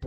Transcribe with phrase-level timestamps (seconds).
[0.00, 0.06] 你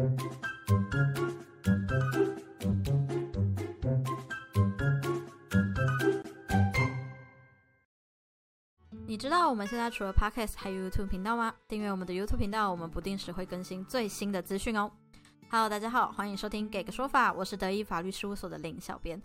[9.15, 11.53] 知道我们现在除了 Podcast 还有 YouTube 频道吗？
[11.67, 14.91] 订阅我们的 YouTube 频道，我们不定时会更新最新的资讯哦。
[15.51, 19.21] Hello，大家好，欢迎收听《给个说法》，我是德意法律事务所的林小编。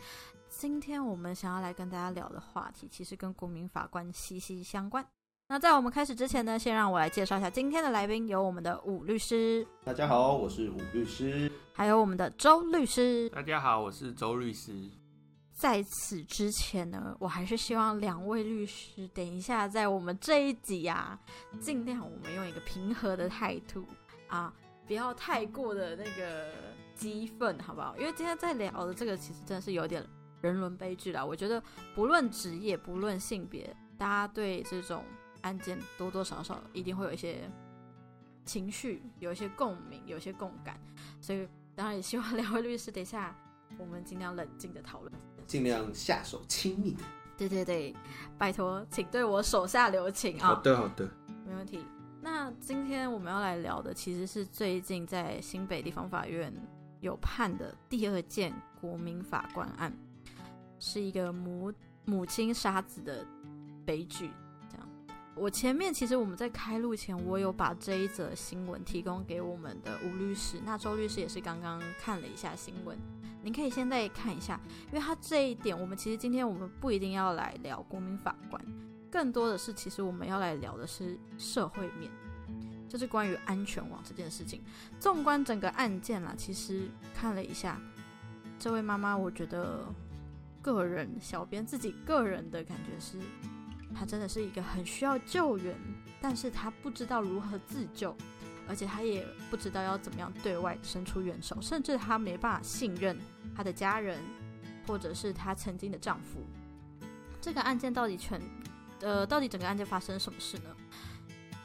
[0.51, 5.07] 今天我们想要来跟大家聊的话题，其实跟国民法官息息相关。
[5.51, 11.51] 那在我们开始之前呢，先让我来介绍一下今天的来宾，有我们的武律师，大家好，我是武律师。
[11.73, 13.27] 还有我们的周律师。
[13.31, 14.75] 大家好，我是周律师。
[15.55, 21.19] 在此之前呢，我还是希望两位律师等一下在我们这一集啊，
[21.59, 23.87] 尽量我们用一个平和的态度
[24.29, 24.53] 啊，
[24.87, 26.53] 不要太过的那个
[26.95, 27.97] 激愤，好不好？
[27.97, 30.07] 因为今天在聊的这个其实真的是有点
[30.43, 31.25] 人伦悲剧啦。
[31.25, 31.63] 我觉得
[31.95, 35.03] 不论职业，不论性别，大家对这种
[35.43, 37.51] 案件多多少少一定会有一些
[38.45, 40.79] 情绪，有一些共鸣，有一些共感。
[41.21, 43.37] 所以当然也希望两位律师等一下
[43.79, 45.13] 我们尽量冷静的讨论。
[45.47, 46.97] 尽量下手轻密。
[47.37, 47.95] 对对对，
[48.37, 50.49] 拜托，请对我手下留情啊！
[50.49, 51.09] 好的，好的，
[51.47, 51.85] 没问题。
[52.21, 56.53] 那今天我们要来聊的，其实是最近在新北地方法院
[57.01, 59.97] 有判的第二件国民法官案，
[60.81, 61.73] 是一个母
[62.05, 63.25] 母亲杀子的
[63.87, 64.33] 悲剧。
[65.41, 72.99] 我前面其实我们在开录前，我有把这一则新闻提供给我们的吴律师，那周律师也是刚刚看了一下新闻。
[73.43, 78.61] 您可以现在看一下，因为他这一点，我们其实今天我们不一定要来聊国民法官，
[79.11, 82.11] 更多的是其实我们要来聊的是社会面，
[82.89, 84.61] 就是关于安全网这件事情。
[84.99, 87.81] 纵观整个案件啦，其实看了一下，
[88.59, 89.87] 这位妈妈，我觉得
[90.61, 93.19] 个人小编自己个人的感觉是，
[93.95, 95.77] 她真的是一个很需要救援，
[96.21, 98.17] 但是她不知道如何自救。
[98.71, 103.19] 而且他也不知道要怎么样对外伸出援手，甚至他没办法信任
[103.57, 104.21] 他的家人，
[104.87, 106.45] 或者是他曾经的丈夫。
[107.41, 108.39] 这个案件到底全，
[109.01, 110.65] 呃，到底整个案件发生什么事呢？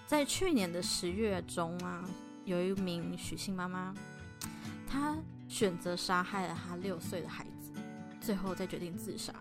[0.08, 2.02] 在去年的十月中啊，
[2.46, 3.94] 有一名许姓妈妈，
[4.88, 5.18] 她
[5.50, 7.74] 选择杀害了她六岁的孩子，
[8.22, 9.34] 最后再决定自杀。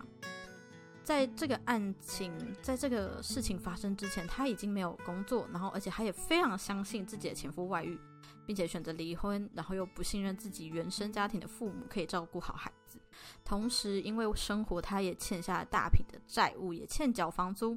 [1.05, 2.33] 在这个案情，
[2.63, 7.99] 在这个事情发生之前，她已经没有工作，然后而且她也非常相信自己的前夫外遇，
[8.47, 13.01] 并且选择离婚，然后又不信任自己原生家庭的父母可以照顾好孩子。
[13.45, 17.77] 同时，因为生活，她也欠下了大笔的债务，也欠缴房租。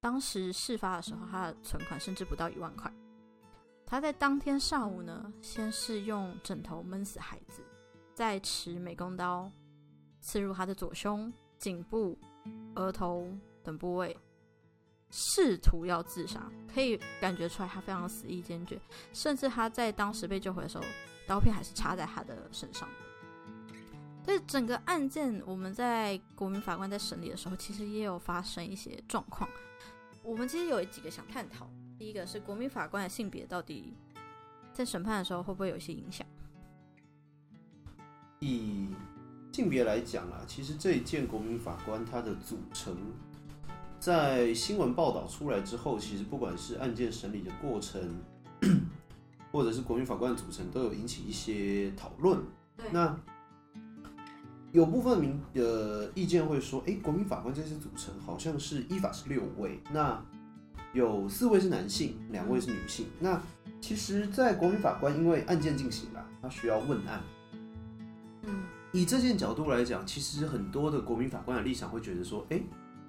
[0.00, 2.90] 当时事发的时候，她的存款甚至不到一万块。
[3.84, 7.62] 她在当天上午呢，先是用枕头闷死孩子，
[8.14, 9.50] 再持美工刀
[10.20, 11.32] 刺入他的左胸。
[11.58, 12.18] 颈部、
[12.74, 13.28] 额头
[13.62, 14.16] 等部位，
[15.10, 18.78] 试图要自杀，可以感觉出来他非常死意坚决，
[19.12, 20.84] 甚至他在当时被救回的时候，
[21.26, 22.88] 刀片还是插在他的身上
[24.24, 29.48] 所以整个案件，我们在国民法官在审理的时候，其实也有发生一些状况。
[30.24, 33.94] 我们其实有几个想探讨，第一个是国民法官的性别到底
[34.72, 36.26] 在审判的时候会不会有一些影响？
[38.40, 38.88] 以
[39.56, 42.94] 性别来讲啊，其实这一件国民法官他的组成，
[43.98, 47.98] 在新闻报道出来之后，其实不管是案件审理的过程，
[49.50, 52.38] 或者是国民法官的组成，都有引起一些讨论。
[52.92, 53.18] 那
[54.72, 60.22] 有部分民的意见会说，哎，国民法官这些组成好像是依法是六位，那
[60.92, 63.06] 有四位是男性，两位是女性。
[63.18, 63.40] 那
[63.80, 67.22] 其实，在国民法官因为案件进行了，他需要问案。
[68.96, 72.58] 以这件角度来讲，其实很多的国民法官的立场会觉得说：，哎，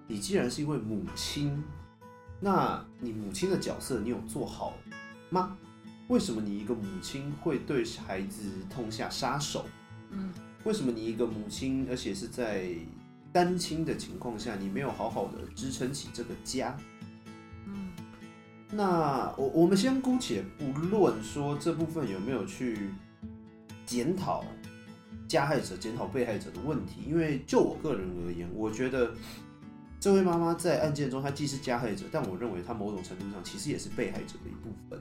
[0.06, 1.64] 你既然是一位母亲，
[2.42, 4.74] 那你母亲的角色你有做好
[5.30, 5.58] 吗？
[6.10, 9.66] 为什么你一个母亲会对孩子痛下杀手？
[10.12, 10.34] 嗯，
[10.66, 12.70] 为什么你一个母亲，而且是在
[13.32, 16.76] 单亲的情况下，你没有好好的支撑起这个家？
[17.66, 17.92] 嗯，
[18.72, 22.90] 那我我们先姑且不论说这部分有没有去
[23.86, 24.44] 检讨。
[25.28, 29.14] 加害者检讨被害者的问题，因为就我个人而言，我觉得
[30.00, 35.00] 这位妈妈在案件中，她既是加害者，但我认为她某种程度上其实也是被害者的一部分。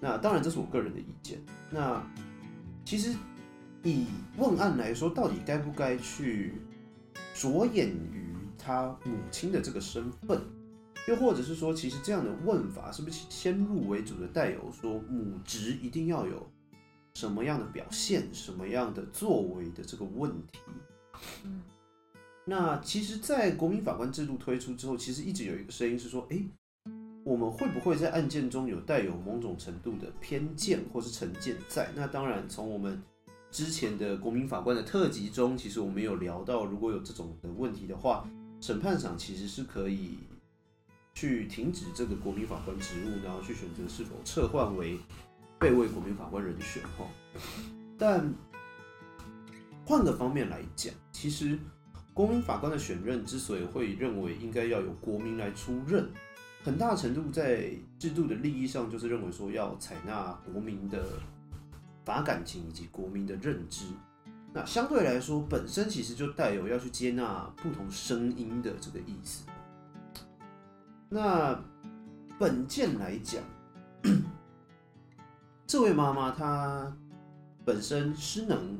[0.00, 1.38] 那当然，这是我个人的意见。
[1.70, 2.04] 那
[2.84, 3.14] 其实
[3.82, 4.06] 以
[4.36, 6.54] 问案来说，到底该不该去
[7.34, 10.40] 着眼于她母亲的这个身份，
[11.08, 16.46] 又或者是说，其实这样的问法是不是先入为主的带有说母职一定要有？
[17.16, 20.58] 什么样的表现，什么样的作为的这个问题，
[21.44, 21.62] 嗯，
[22.44, 26.38] 那其实，在国民法官制度推出之后，其实一直有一个声音是说，哎，
[27.24, 31.90] 我们会不会在案件中有带有某种程度的偏见或是成见在？
[31.94, 33.02] 那当然，从我们
[33.50, 38.28] 之前的国民法官的特辑中，其实我们有聊到，如果有这种的问题的话，
[38.60, 40.18] 审判长其实是可以
[41.14, 44.98] 去停止这个国民法官职务，然后去选择是否撤换为
[45.58, 47.06] 被位国民法官人选哈。
[47.98, 48.32] 但
[49.84, 51.58] 换个方面来讲，其实
[52.12, 56.08] 国民法官的选任之所以会认为应该要由国民来出任。
[56.64, 61.04] 很大程度在制度的利益上，就是认为说要采纳国民的
[62.04, 63.84] 法感情以及国民的认知。
[64.52, 69.44] 那相对来说，本身其实就带有要去接纳不同声音的这个意思。
[71.08, 71.56] 那
[72.36, 73.40] 本件来讲，
[75.66, 76.96] 这位妈妈她
[77.64, 78.78] 本身失能，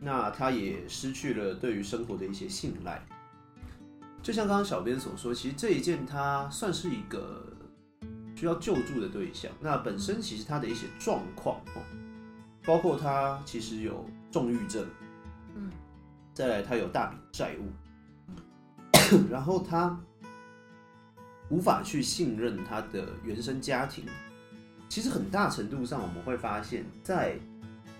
[0.00, 3.00] 那她也失去了对于生活的一些信赖。
[4.20, 7.46] 就像刚刚小编所说，其实这一件她算是一个
[8.34, 9.52] 需要救助的对象。
[9.60, 11.60] 那本身其实她的一些状况，
[12.64, 14.84] 包括她其实有重郁症，
[15.54, 15.70] 嗯，
[16.32, 17.70] 再来她有大笔债务，
[19.30, 19.96] 然后她
[21.50, 24.04] 无法去信任她的原生家庭。
[24.94, 27.36] 其实很大程度上，我们会发现，在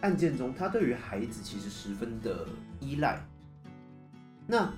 [0.00, 2.46] 案件中，他对于孩子其实十分的
[2.78, 3.20] 依赖。
[4.46, 4.72] 那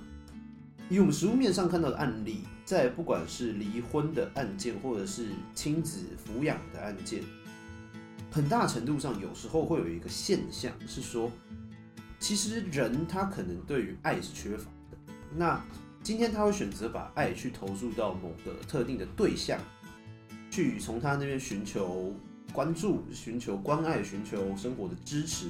[0.89, 7.21] 以我们实物面上看到的案例，在不管是离婚的案件，或者是亲子抚养的案件，
[8.31, 11.31] 很大程度上有时候会有一个现象是说，
[12.19, 14.97] 其实人他可能对于爱是缺乏的。
[15.35, 15.63] 那
[16.01, 19.59] 今天他会选择把爱去投入到某个特定的对象，
[20.49, 22.15] 去从他那边寻求
[22.53, 25.49] 关注、寻求关爱、寻求生活的支持。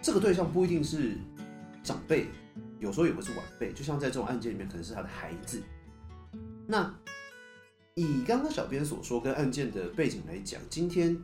[0.00, 1.16] 这个对象不一定是
[1.82, 2.26] 长辈。
[2.80, 5.60] 有时候也会是晚辈，就像在这种案件里面，可能是他的孩子。
[6.64, 6.94] 那
[7.96, 11.20] 以刚刚小编所说跟案件的背景来讲，今天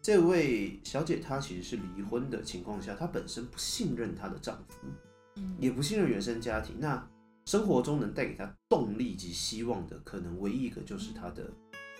[0.00, 6.74] 这位小姐她其实是离婚的情况下，她本身不信任她的丈夫，也不信任原生家庭。
[6.80, 7.08] 那
[7.46, 11.48] 生活中能带给她动力及希望的，可能唯一一个就是她的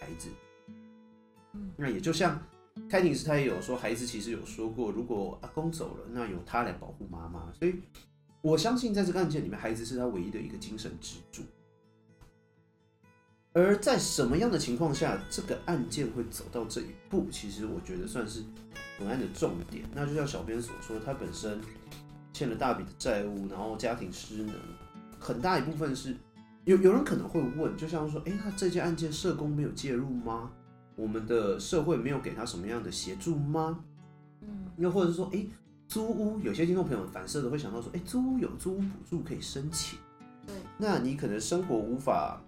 [0.02, 0.28] 孩子。
[1.76, 2.40] 那也就像
[2.88, 7.52] 开庭时，他也有说，孩子其实有说过，如果阿公走了，那由他来保护妈妈。
[7.52, 7.76] 所以。
[8.43, 11.44] 我相信，在这个案件里面，孩子是他唯一的一个精神支柱。
[13.52, 17.28] 而在什么样的情况下，这个案件会走到这一步？
[17.31, 18.43] 其实我觉得算是
[18.99, 19.84] 本案的重点。
[19.94, 21.60] 那就像小编所说，他本身
[22.32, 24.56] 欠了大笔的债务，然后家庭失能，
[25.20, 26.16] 很大一部分是
[26.64, 30.50] 有有人可能会问，就像说，哎，那这件案件社工没有介入吗？
[30.97, 33.85] 我们的社会没有给他什么样的协助吗？
[34.41, 35.47] 嗯，又或者说，哎。
[35.88, 39.99] 租屋，有些听众朋友反射的会想到说，哎，租屋有租屋补助可以申请。
[40.47, 42.41] 对，那你可能生活无法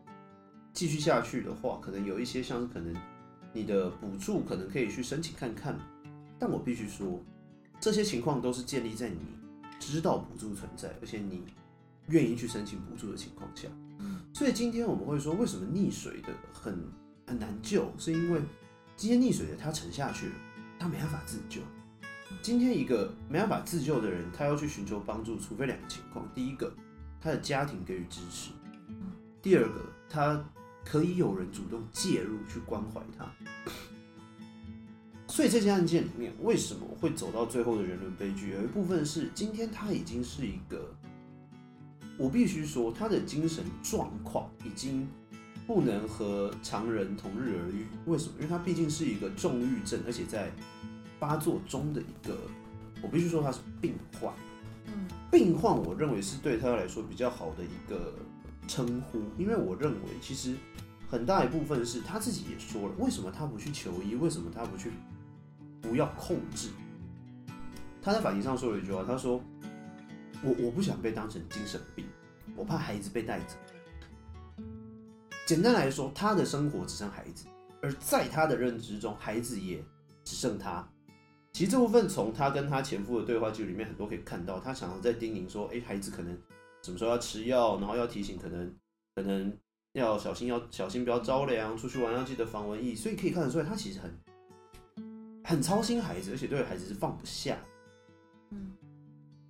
[0.72, 2.96] 继续下去的话，可能有一些像是可能
[3.52, 5.78] 你的补助可能可以去申请看看。
[6.38, 7.22] 但我必须说，
[7.78, 9.18] 这些情况都是建立在你
[9.78, 11.42] 知道补助存在，而且你
[12.06, 13.68] 愿意去申请补助的情况下。
[14.34, 16.76] 所以今天我们会说，为什么溺水的很
[17.24, 18.42] 很难救，是因为
[18.96, 20.32] 今天溺水的他沉下去了，
[20.76, 21.60] 他没办法自救。
[22.42, 26.74] 今天一个没办法自救的人，他要去寻求帮助，除非两个情况：第一个，
[27.20, 28.50] 他的家庭给予支持；
[29.40, 30.44] 第二个，他
[30.84, 33.32] 可以有人主动介入去关怀他。
[35.28, 38.50] 所以这件案件里面，为什么会走到最后的人伦悲剧？
[38.50, 40.92] 有一部分是今天他已经是一个，
[42.18, 45.08] 我必须说，他的精神状况已经
[45.66, 47.86] 不能和常人同日而语。
[48.06, 48.34] 为什么？
[48.36, 50.50] 因为他毕竟是一个重郁症，而且在。
[51.16, 52.36] 发作中的一个，
[53.00, 54.30] 我必须说他是病患。
[54.86, 58.12] 嗯，病患，我认为是对他来说比较好的一个
[58.68, 60.54] 称呼，因为我认为其实
[61.08, 64.90] 很大一部分是他自己也说了，为什么他不去求医，为什么他不去
[65.80, 66.68] 不要控制？
[68.02, 69.40] 他在法庭上说了一句话，他说
[70.44, 72.06] ：“我我不想被当成精神病，
[72.54, 73.56] 我怕孩子被带走。”
[75.46, 77.46] 简单来说，他的生活只剩孩子，
[77.82, 79.82] 而在他的认知中，孩子也
[80.24, 80.88] 只剩他。
[81.52, 86.36] 其实这部分从他跟他前夫的对话记录里面很多可以看到，他常常在叮咛说：“哎，孩子可能
[86.82, 88.74] 什么时候要吃药，然后要提醒，可能
[89.14, 89.56] 可能
[89.92, 94.10] 要小心，要小心不要着凉，出去玩要记得防蚊液。”所以可以看得出来，他其实很
[95.44, 97.56] 很操心孩子，而且对孩子是放不下。
[98.50, 98.72] 嗯，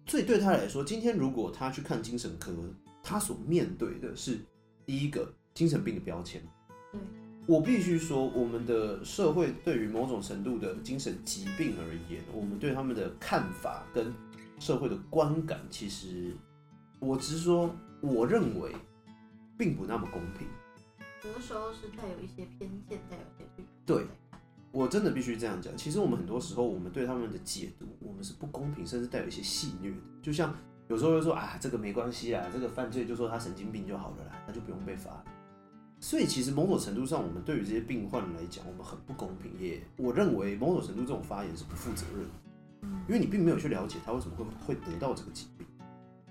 [0.07, 2.53] 所以对他来说，今天如果他去看精神科，
[3.03, 4.39] 他所面对的是
[4.87, 6.43] 第一个精神病的标签。
[6.93, 7.01] 对。
[7.47, 14.15] 我必须说，我们的社会对于某种程度的精神疾病而言，我们对他们的看法跟
[14.59, 16.35] 社会的观感，其实
[17.01, 17.71] 我只是说，
[18.01, 18.73] 我认为
[19.59, 20.49] 并不那么公平。
[21.23, 24.07] 有的时候是带有一些偏见，带有一些去对
[24.75, 25.73] 我真的必须这样讲。
[25.77, 30.01] 其实我们很多时候，我们对他们的解读，我们是不公平，甚至带有一些戏谑的。
[30.21, 30.53] 就像
[30.89, 35.25] 有时候会说啊，这个没关系啦，这个犯罪就说他神经病就好了啦，他就不用被罚。
[36.01, 39.53] 所以其实某种程度上，我们对于这些病患来讲，我们很不公平。
[39.61, 42.35] 也我认为某种程度这种发言是不负责任的，
[43.07, 45.65] 因为你并没有去了解他为什么会会得到这个疾病。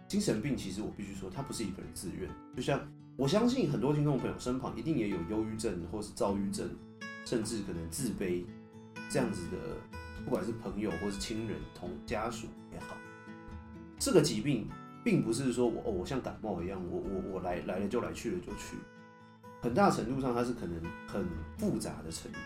[0.06, 2.30] 精神病其实我必须说，它不是一个人自愿。
[2.54, 2.86] 就像
[3.16, 6.70] 我相信很多听众朋友身旁一定也有忧郁症或是躁郁症。
[7.26, 8.44] 甚至可能自卑
[9.10, 9.58] 这样子的，
[10.24, 12.96] 不管是朋友或是亲人、同家属也好，
[14.00, 14.68] 这个疾病
[15.04, 18.78] 并不是说我哦，我像感冒一样，我我我来来了就来，去了就去。
[19.62, 21.26] 很大程度上，它是可能很
[21.58, 22.38] 复杂的程度。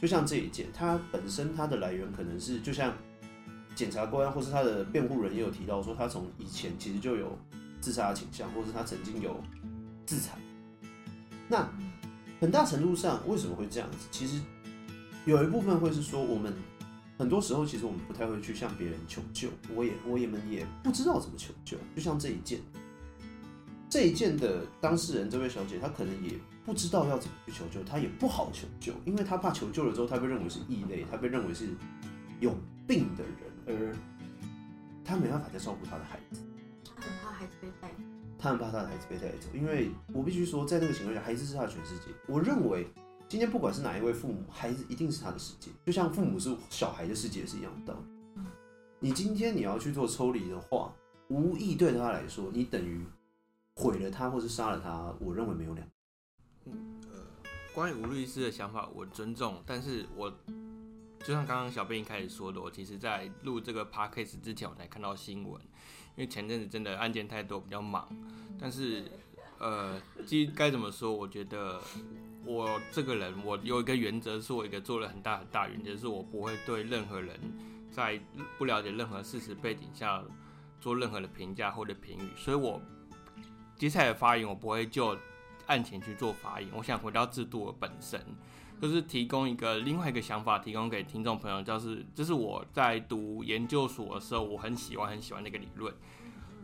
[0.00, 2.92] 就像这一件，它本身它的来源可能是，就像
[3.74, 7.38] 检察官或是他的辩护人也有提到说，他从以前其实就有
[7.80, 9.40] 自杀倾向，或是他曾经有
[10.06, 10.40] 自残。
[11.46, 11.68] 那
[12.40, 14.08] 很大程度上，为什么会这样子？
[14.10, 14.40] 其实
[15.24, 16.52] 有一部分会是说，我们
[17.18, 21.78] 很多时候其实我们不太会去向别人求救，我也我也们也不知道怎么求救。
[21.94, 22.60] 就像这一件，
[23.88, 31.68] 这一件的当事人这位小姐，她可能也不知道要怎么去求救，她也不好求救，因为她怕求救了之后，她被认为是异类，她被认为是
[32.40, 32.54] 有
[32.86, 33.34] 病的人，
[33.66, 33.96] 而
[35.04, 36.42] 她没办法再照顾她的孩子，
[36.84, 38.15] 她很怕孩子被带走。
[38.46, 42.04] 他很怕他的孩子被带走，因为我必须说，在那个情况下，孩子是他的全世界。
[42.28, 42.86] 我认为，
[43.28, 47.96] 今天不管是哪一位父母，孩子一定是他的世界，就像父母是小孩的世界是一样的。
[49.00, 50.94] 你今天你要去做抽离的话，
[51.26, 53.04] 无意对他来说，你等于
[53.74, 55.12] 毁了他，或是杀了他。
[55.18, 55.84] 我认为没有两。
[56.66, 57.18] 嗯呃，
[57.74, 60.32] 关于吴律师的想法，我尊重，但是我
[61.24, 65.60] 就像刚刚小贝一开始说的，我其实在录这个 podcast 之前，我才看到新闻。
[66.14, 68.08] 因为前阵子真的案件太多，比较忙。
[68.58, 69.04] 但是，
[69.58, 71.12] 呃，其实该怎么说？
[71.12, 71.78] 我觉得
[72.44, 77.38] 我这个人，我有一个原则，是我一个做了很大很大原则，是我不会对任何人
[77.90, 78.18] 在
[78.56, 80.22] 不了解任何事实背景下
[80.80, 82.30] 做任何的评价或者评语。
[82.36, 82.80] 所以我
[83.76, 85.18] 接下来的发言，我不会就
[85.66, 86.70] 案情去做发言。
[86.72, 88.18] 我想回到制度的本身。
[88.80, 95.94] 就是提供一个另外一个想法，提供给听众朋友，就是这是我在读研究所的时候，我很喜欢很喜欢那个理论。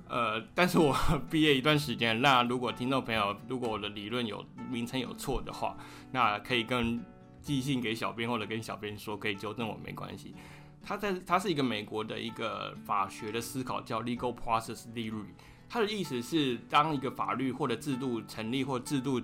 [0.09, 0.95] 呃，但是我
[1.31, 5.75] 毕业一段时间，那如果听众朋友如果我的理论有名称有错的话，
[6.11, 7.03] 那可以跟
[7.41, 10.35] 寄信给小编或者跟小编说，可以纠正我没关系。
[10.83, 15.25] 他在他是一个美国的一个法学的思考，叫 legal process theory。
[15.67, 19.19] 他的意思是，当一个法律或者制度成立或制度。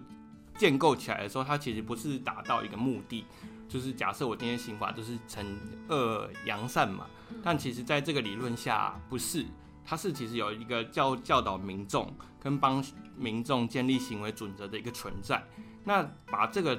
[0.58, 3.24] 建构起来的时候，它其实不是达到一个目的，
[3.68, 5.46] 就是假设我今天刑法就是惩
[5.88, 7.06] 恶扬善嘛，
[7.44, 9.46] 但其实在这个理论下不是，
[9.84, 12.84] 它是其实有一个教教导民众跟帮
[13.16, 15.42] 民众建立行为准则的一个存在。
[15.84, 16.78] 那把这个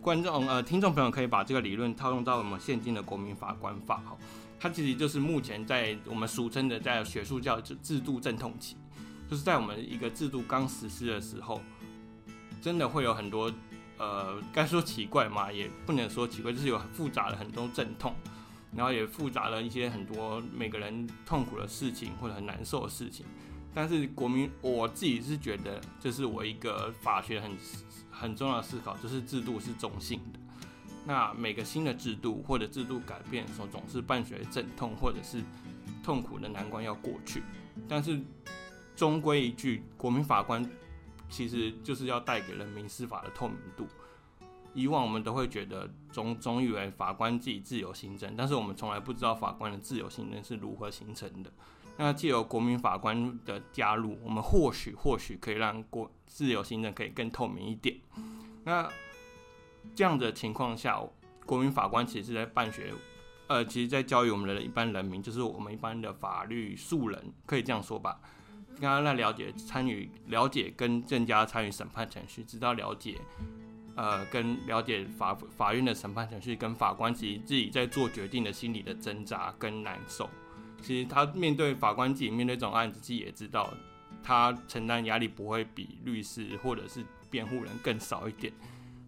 [0.00, 4.18] 观众呃听众朋友可以把这个理论套用到我们现今的国民法官法哈，
[4.58, 8.76] 它其实就是目前在我们俗称的在学术教制制度阵痛期，
[9.30, 11.60] 就是在我们一个制度刚实施的时候。
[12.62, 13.52] 真的会有很多，
[13.98, 18.14] 呃，该说奇怪嘛，也不能说奇怪，就是有复杂的很多阵痛，
[18.72, 23.26] 然后也复杂了一些很多每个人痛苦的事情或者很难受的事情。
[23.74, 27.50] 但是国民，我自己是觉得，这是我一个法学很
[28.12, 30.38] 很重要的思考，就是制度是中性的。
[31.04, 35.42] 那每个新的制度或者制度改变的时候，总是伴随阵痛或者是
[36.04, 37.42] 痛苦的难关要过去。
[37.88, 38.20] 但是
[38.94, 40.64] 终归一句，国民法官。
[41.32, 43.88] 其实就是要带给人民司法的透明度。
[44.74, 51.52] 以往我们都会觉得总总以为法官自己自由行政，但是我们从来不知道法官的自由行政是如何形成的。
[51.98, 57.96] 那借由国民法官的加入，我们或许或许可以让国自由行政可以更透明一点。
[58.64, 58.88] 那
[59.94, 60.98] 这样的情况下，
[61.44, 62.94] 国民法官其实是在办学，
[63.48, 68.18] 呃，其实在教育我们的一般人民，就是我们一般的法律素人，可以这样说吧。
[68.80, 73.16] 刚刚在了解、参与、了解跟更加参与审判程序，直到了解，
[73.94, 80.28] 呃，跟了解法法院的审判程序，跟法官自己自己在做决定的心理的挣扎跟难受。
[80.80, 83.72] 其实他面对法官自己面对这种案子，自己也知道，
[84.20, 88.52] 他承担压力不会比律师或者是辩护人更少一点。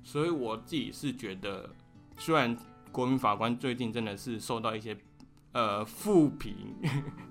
[0.04, 1.68] 所以我自己是觉得，
[2.16, 2.56] 虽然
[2.92, 4.97] 国民法官最近真的是受到一些
[5.50, 6.54] 呃负评，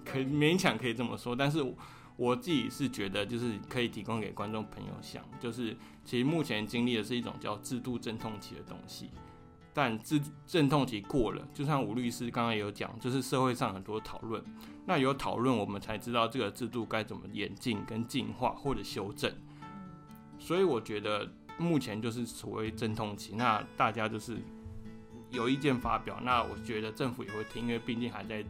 [0.04, 1.64] 可勉强可以这么说，但是。
[2.16, 9.10] 我自己是觉得，就是可以提供给观众朋友想，就是其实目前经历的是一种叫制度阵痛期的东西，
[9.74, 14.44] 但制阵痛期过了，就像吴律师刚刚也有讲，就是社会上很多讨论，
[14.86, 19.34] 那有讨论我们才知道这个制度该怎么演进跟进化或者修正，
[20.38, 21.28] 所以我觉得
[21.58, 24.38] 目前就是所谓阵痛期，那大家就是
[25.32, 28.46] 有意见发表，那我觉得政府也会听，因为毕竟还在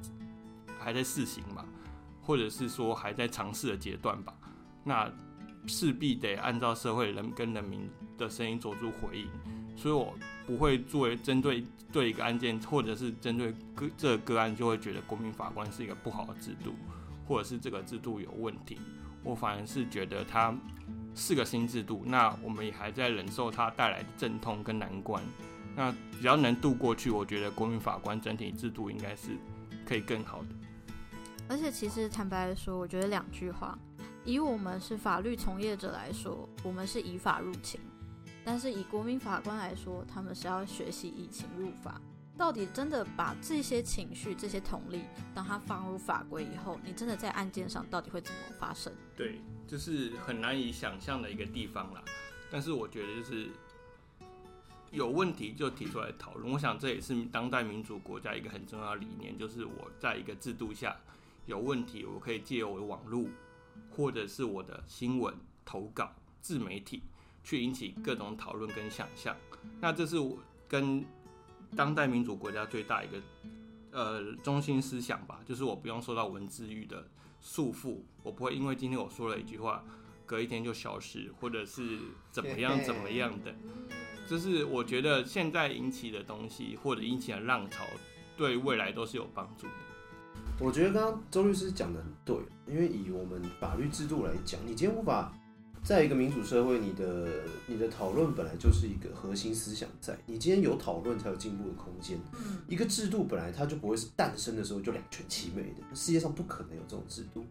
[0.78, 1.64] 还在试行嘛，
[2.24, 4.34] 或者是说还在尝试的阶段吧，
[4.84, 5.12] 那
[5.68, 9.28] 势必得按照社会人跟人民的声音做出回应，
[9.78, 10.14] 所以我
[10.48, 16.74] 不会作为针对对一个案件，或者是针对个这个个案，就会觉得国民法官是一个不好的制度，
[17.28, 18.80] 或者是这个制度有问题，
[19.24, 20.56] 我反而是觉得它。
[21.16, 25.24] 是个新制度，那我们也还在忍受它带来的阵痛跟难关。
[25.76, 29.38] 那只要能度过去，我觉得国民法官整体制度应该是
[29.86, 30.48] 可以更好的。
[31.50, 33.78] 而且，其实坦白来说，我觉得两句话：
[34.26, 37.80] 以我们是法律从业者来说，我们是以法入情；
[38.44, 42.02] 但是以国民法官来说，他们是要学习以情入法。
[42.36, 45.04] 到底真的把这些情绪、这些同理，
[45.36, 48.92] 当它放入法规以后，你真的在案件上到底会怎么发生？
[49.16, 52.04] 对，就是很难以想象的一个地方啦。
[52.50, 53.50] 但是我觉得就是
[54.90, 56.52] 有问题就提出来讨论。
[56.52, 60.98] 我想这也是当代民主国家一个很重要的理念，就是我在一个制度下
[61.46, 63.26] 有问题，我可以借由我的网络
[63.90, 65.34] 或者是我的新闻
[65.66, 67.04] 投稿、自媒体
[67.44, 69.36] 去引起各种讨论跟想象。
[69.80, 71.06] 那这是我跟
[71.76, 73.22] 当代民主国家最大一个
[73.92, 77.08] 呃中心思想吧，就是我不用受到文字狱的
[77.42, 79.84] 束缚，我不会因为今天我说了一句话，
[80.26, 82.00] 隔一天就消失，或者是
[82.32, 83.54] 怎么样怎么样的。
[84.26, 87.84] 就是我觉得现在引起的东西或者引起的浪潮，
[88.38, 89.74] 对未来都是有帮助的。
[90.60, 92.36] 我觉得刚刚周律师讲的很对，
[92.68, 95.34] 因为以我们法律制度来讲，你今天无法。
[95.84, 97.28] 在一个民主社会，你的
[97.68, 102.18] 你的讨论本来就是一个核心思想，在你今天有讨论才有进步的空间。
[102.70, 107.44] 一个制度本来它就不会是诞生的时候就两全其美的，世界上不可能有这种制度。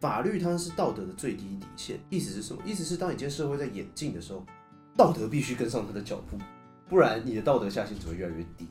[0.00, 2.62] 法律它是道德的最低底线，意思是什么？
[2.64, 4.42] 意思是当你今天社会在演进的时候，
[4.96, 6.38] 道德必须跟上它的脚步，
[6.88, 8.66] 不然你的道德下限只会越来越低。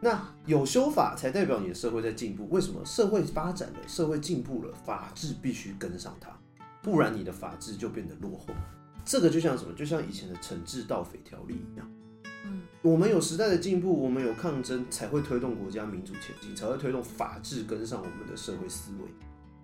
[0.00, 2.48] 那有修法才代表你的社会在进步。
[2.48, 2.82] 为什么？
[2.84, 6.30] 社会发展了，社会进步了，法治必须跟上它。
[6.82, 8.54] 不然你的法治就变得落后，
[9.04, 9.74] 这个就像什么？
[9.74, 11.86] 就像以前的惩治盗匪条例一样。
[12.46, 19.08] 嗯，我们有时代的进步，我们有抗争，才会推动国家民主前进，才会推动法治跟上我们的社会思维。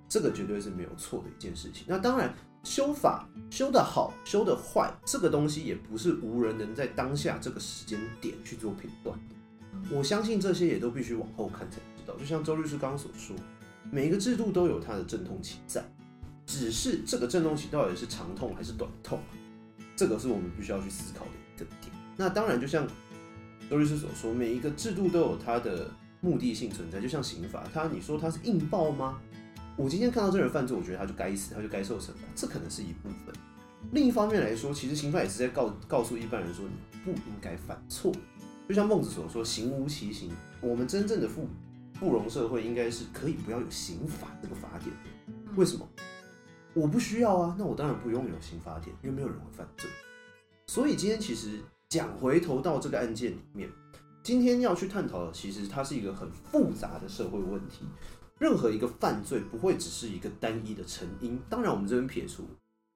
[0.07, 1.87] 这个绝对是没有错的一件事情。
[1.89, 9.36] 那当然，修法修得好，修得坏，这个东西也不是无人能在当下这个时间点去做评断的。
[9.91, 12.15] 我相信这些也都必须往后看才知道。
[12.17, 13.35] 就像周律师刚刚所说，
[13.91, 15.85] 每一个制度都有它的阵痛期在。
[16.47, 19.21] 只是这个阵痛期到底是长痛还是短痛，
[19.97, 21.93] 这个是我们必须要去思考的一个点。
[22.17, 22.87] 那当然，就像
[23.69, 27.01] 周律师所说，每一个制度都有它的目的性存在。
[27.01, 29.19] 就像刑法，它你说它是硬爆吗？
[29.77, 33.35] 我今天看到这人犯罪，我觉得他就该死，他就该受惩罚，这可能是一部分。
[33.91, 38.13] 另一方面来说，其实刑法也是在告告诉一般人说，你不应该犯错。
[38.69, 40.31] 就像孟子所说，行无其刑。
[40.61, 41.47] 我们真正的富
[41.95, 45.53] 富容社会，应该是可以不要有刑法这个法典的。
[45.57, 45.89] 为什么？
[46.75, 49.89] 我不需要啊，那我当然不用有刑法典，因为没有人会犯罪。
[50.67, 53.71] 所以今天其实讲回头到这个案件里面，
[54.23, 57.87] 今天要去探讨的，其实它是一个很复杂的社会问题。
[58.39, 61.41] 任何一个犯罪不会只是一个单一的成因。
[61.49, 62.45] 当然，我们这边撇除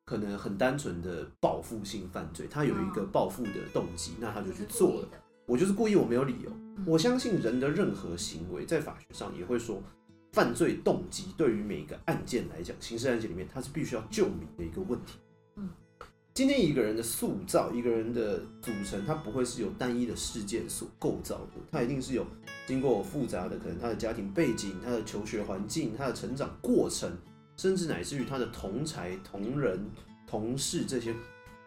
[0.05, 5.09] 可能很单纯的报复性犯罪，他有一个报复的动机，那他就去做了。
[5.47, 6.53] 我就是故意，我没有理由。
[6.87, 9.83] 我相信人的任何行为，在法学上也会说。
[10.33, 15.19] 犯罪动机对于每个案件来讲，刑事案件里面它是必须要救民的一个问题。
[15.57, 15.69] 嗯，
[16.33, 22.25] 今天一个人的塑造，一个人的组成，它不会是由单一的事件所构造的，它一定是有
[22.65, 27.11] 经过复杂的，可能他的家庭背景、他的求学环境、他的成长过程，
[27.57, 29.85] 甚至乃至于他的同才、同仁、
[30.29, 31.13] 同事这些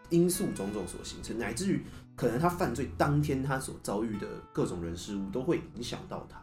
[0.09, 1.81] 因素种种所形成，乃至于
[2.15, 6.39] 可能他犯罪当天他所遭遇的各种人事物，都会影响到他。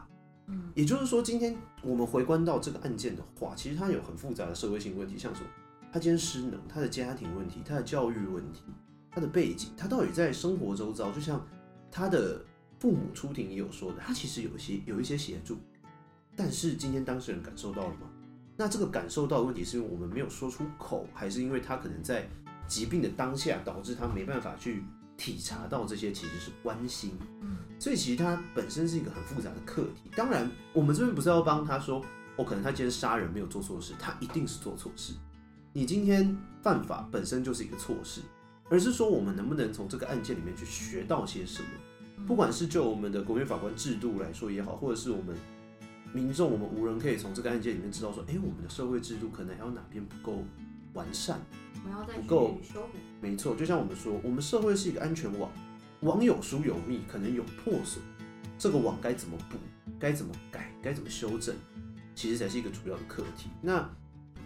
[0.75, 5.47] 也就是说，今天我们回观到这个案件的话，其实它有很复杂的社会性问题，像什么？
[5.93, 8.63] 他今天失能，他的家庭问题，他的教育问题，
[9.13, 11.45] 他的背景，他到底在生活周遭，就像
[11.91, 12.45] 他的
[12.81, 15.57] 父母出庭也有说的，他其实有一些有一些协助，
[16.35, 18.11] 但是今天当事人感受到了吗？
[18.57, 22.29] 那这个感受到的问题，是因为我们没有说出口，还是因为他可能在
[22.67, 24.83] 疾病的当下导致他没办法去？
[25.21, 30.11] 体察到这些其实是关心，嗯，所以其实它本身是一个很复杂的课题。
[30.17, 32.03] 当然，我们这边不是要帮他说，
[32.37, 35.13] 哦，可能他今天杀人没有做错事，他一定是做错事。
[35.75, 38.23] 你今天犯法本身就是一个错事，
[38.71, 42.27] 而是说我们能不能从这个案件里面去学到些什么？
[42.27, 45.37] 不管是就我们的国民法官制度来说也好，或者是我们
[46.15, 50.43] 民众，我们无人可以从这个案件里面知道说，哎，我们的社会制度可能还有哪边不够
[50.95, 51.41] 完善。
[51.85, 52.99] 我要再不够去修补。
[53.21, 55.51] 没错，就像我们说，我们社会是一个安全网，
[56.01, 58.03] 网有疏有密，可能有破损，
[58.59, 59.57] 这个网该怎么补，
[59.99, 61.55] 该怎么改，该怎么修正，
[62.15, 63.49] 其实才是一个主要的课题。
[63.63, 63.89] 那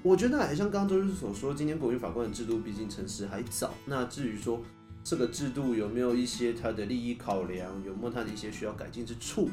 [0.02, 4.60] 我觉得还像刚刚周律师所说，今天国民法官的制度毕竟城市还早，那至于说
[5.02, 9.48] 这个制度有没有一些它的利益考量，有没有它的一些需要改进之处，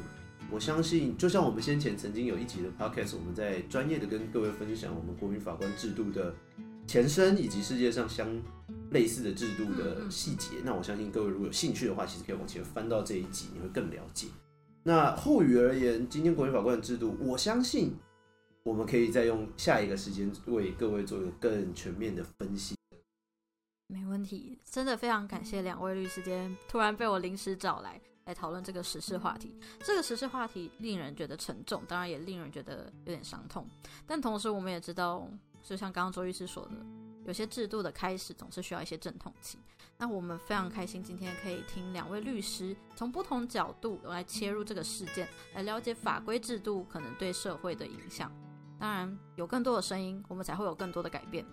[0.50, 6.34] 我相信，就像我们先前曾经有一集的 podcast，我们在专业的跟各位分享我们国民法官制度的
[6.92, 8.28] 前身以及世界上相
[8.90, 10.58] 类似的制度的细节。
[10.66, 14.28] 那我相信各位如果有兴趣的话，其实可以往前翻到这一集，你会更了解。
[14.84, 17.96] 那后语而言，今天国民法官的制度，我相信
[18.64, 22.76] 我们可以再用下一个时间为各位做一个更全面的分析。
[23.88, 29.58] 没问题，真的非常感谢两位律师今天突然被我临时找来来讨论这个时事话题。
[29.80, 33.66] 这个时事话题令人觉得沉重，当然也令人觉得有点伤痛。
[34.06, 35.26] 但同时，我们也知道，
[35.64, 36.72] 就像刚刚周律师说的，
[37.26, 39.60] 有些制度的开始总是需要一些阵痛期。
[39.98, 48.32] 那我们非常开心今天可以听两位律师从不同角度来切入这个事件，来了解法规制度可能对社会的影响。
[48.80, 51.46] 当然，有更多的声音，我们才会有更多的改变。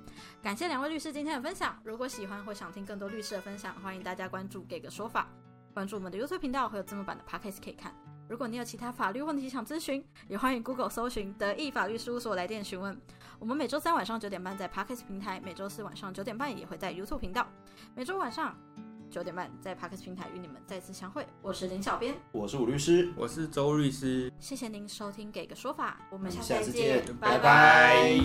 [0.43, 1.79] 感谢两位律师今天的分享。
[1.85, 5.29] 如果喜欢或想听更多律师的分享，欢迎大家关注“给个说法”，
[5.75, 7.95] 关注我们的 YouTube 频道，会有字幕版的 Podcast 可以看。
[8.29, 12.97] 如果你有其他法律问题想咨询，也欢迎 Google 搜寻德意法律事务所来电询问。
[13.39, 17.47] 我们每周三晚上九点半在 Podcast 平台，每周四晚上九点半也会在 YouTube 频道，
[17.95, 18.55] 每周晚上
[19.11, 21.27] 九点半在 Podcast 平台与你们再次相会。
[21.41, 27.03] 我是林小编，我是武律师，我是周律师，谢谢您收听《给个说法》，我们下次见。
[27.19, 28.21] 拜拜